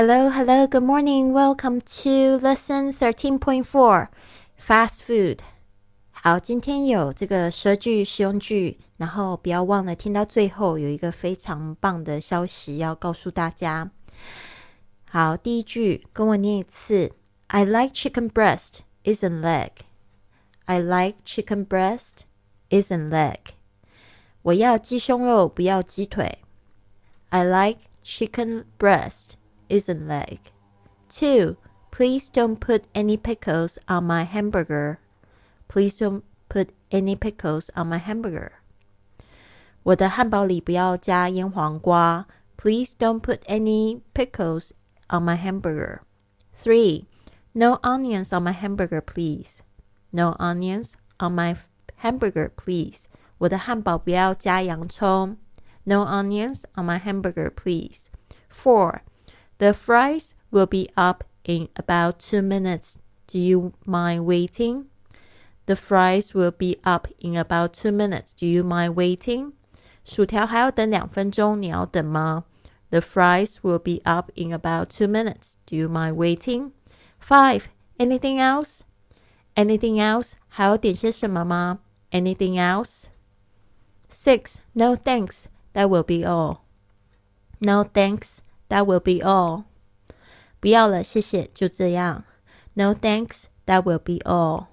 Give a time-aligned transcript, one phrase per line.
[0.00, 1.32] Hello, hello, good morning.
[1.32, 4.08] Welcome to lesson thirteen point four,
[4.58, 5.38] fast food.
[6.10, 13.90] 好，今天有这个舌句、实用句，然后不要忘了听到最后有一个非常棒的消息要告诉大家。
[15.08, 17.12] 好，第一句跟我念一次：
[17.46, 19.70] I like chicken breast, isn't leg.
[20.64, 22.24] I like chicken breast,
[22.70, 23.38] isn't leg.
[24.42, 26.38] 我要鸡胸肉，不要鸡腿。
[27.28, 29.30] I like chicken breast
[29.70, 30.38] isn't leg.
[31.08, 31.56] 2.
[31.90, 34.98] Please don't put any pickles on my hamburger.
[35.68, 38.52] Please don't put any pickles on my hamburger.
[39.82, 42.26] 我的汉堡里不要加腌黄瓜。
[42.56, 44.72] Please don't put any pickles
[45.08, 46.00] on my hamburger.
[46.54, 47.06] 3.
[47.54, 49.62] No onions on my hamburger, please.
[50.12, 51.56] No onions on my
[51.96, 53.06] hamburger, please.
[53.38, 55.36] 我的汉堡不要加洋葱。
[55.84, 58.06] No onions on my hamburger, please.
[58.50, 59.00] 4.
[59.60, 62.98] The fries will be up in about two minutes.
[63.26, 64.86] Do you mind waiting?
[65.66, 68.32] The fries will be up in about two minutes.
[68.32, 69.52] Do you mind waiting?
[70.04, 72.44] 薯条还要等两分钟，你要等吗？
[72.90, 75.56] The fries will be up in about two minutes.
[75.66, 76.70] Do you mind waiting?
[77.20, 77.62] Five.
[77.98, 78.82] Anything else?
[79.56, 80.34] Anything else?
[80.46, 81.80] 还要点些什么吗？
[82.12, 83.06] Anything else?
[84.08, 84.58] Six.
[84.74, 85.46] No thanks.
[85.72, 86.58] That will be all.
[87.58, 88.38] No thanks.
[88.70, 89.64] That will be all.
[90.60, 92.24] 不要了，谢谢，就这样。
[92.74, 93.44] No thanks.
[93.66, 94.66] That will be all.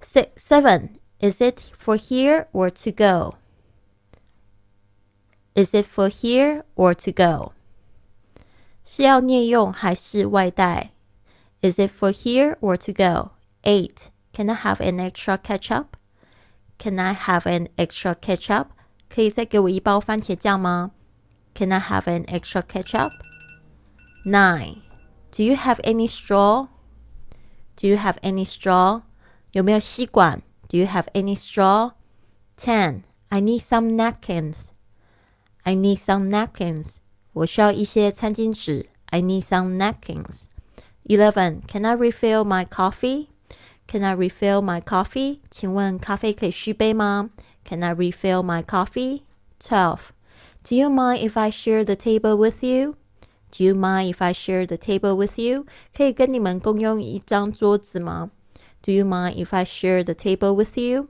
[0.00, 0.98] Six, seven.
[1.20, 3.36] Is it for here or to go?
[5.54, 7.52] Is it for here or to go?
[8.84, 10.90] 是要念用还是外带？
[11.62, 13.30] Is it for here or to go?
[13.62, 14.10] Eight.
[14.34, 15.96] Can I have an extra ketchup?
[16.78, 18.66] Can I have an extra ketchup?
[19.08, 20.90] 可以再给我一包番茄酱吗
[21.58, 23.12] ？can I have an extra ketchup?
[24.24, 24.82] 9.
[25.30, 26.68] Do you have any straw?
[27.76, 29.02] Do you have any straw?
[29.52, 30.42] 有没有吸管?
[30.68, 31.92] Do you have any straw?
[32.56, 33.02] 10.
[33.28, 34.68] I need some napkins.
[35.62, 36.96] I need some napkins.
[37.32, 38.86] 我需要一些餐巾纸.
[39.06, 40.46] I need some napkins.
[41.06, 41.62] 11.
[41.66, 43.28] Can I refill my coffee?
[43.86, 45.40] Can I refill my coffee?
[45.50, 47.30] 请问咖啡可以续杯吗?
[47.64, 49.22] Can I refill my coffee?
[49.60, 49.98] 12.
[50.69, 52.93] Do you mind if I share the table with you?
[53.49, 55.65] Do you mind if I share the table with you?
[55.97, 58.29] 可以跟你们共用一张桌子吗
[58.83, 61.07] ？Do you mind if I share the table with you?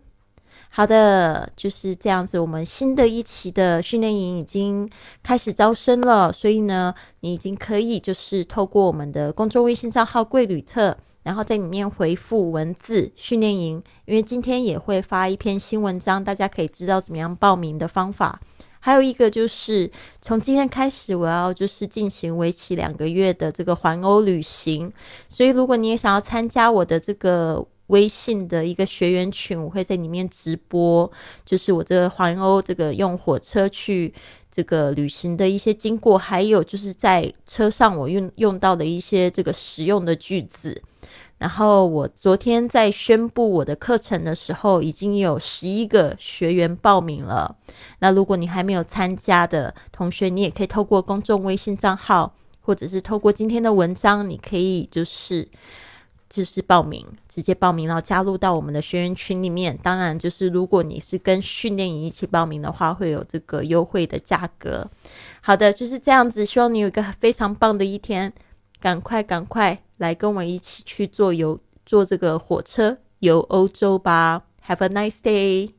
[0.69, 2.39] 好的，就是这样子。
[2.39, 4.89] 我们新的一期的训练营已经
[5.21, 18.39] 开始招生了，所以呢，你已经可以就是透过我们的公众微信账号“贵旅特”，然后在里面回复文字“训练营”，因为今天也会发一篇新文章，大家可以知道怎么样报名的方法。
[18.79, 19.89] 还有一个就是
[20.21, 24.91] 从今天开始，我要就是进行为期两个月的这个环欧旅行。
[25.27, 31.11] 所以，如果你也想要参加我的这个微信的一个学员群，我会在里面直播，
[31.45, 34.13] 就是我这个环欧这个用火车去
[34.49, 40.81] 这个旅行的一些经过，还有就是在车上我用用到的一些这个实用的句子。
[41.39, 47.55] 然后我昨天在宣布我的课程的时候，已经有十一个学员报名了。
[47.99, 55.47] 那如果你还没有参加的同学，你也可以透过公众微信账号，或者是透过今天的文章，你可以就是
[56.29, 59.79] 就是报名，直接报名，然后加入到我们的学员群里面。
[59.81, 64.91] 当然，就是如果你是跟训练营一起报名的话，会有这个优惠的价格。
[65.39, 66.43] 好的，就是这样子。
[66.45, 68.33] 希望你有一个非常棒的一天，
[68.81, 69.81] 赶快赶快。
[69.99, 74.43] 来跟我一起去坐游坐这个火车游欧洲吧。
[74.65, 75.78] Have a nice day.